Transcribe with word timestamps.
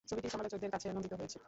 ছবিটি 0.07 0.27
সমালোচকদের 0.29 0.71
কাছে 0.71 0.87
নন্দিত 0.89 1.13
হয়েছে। 1.13 1.37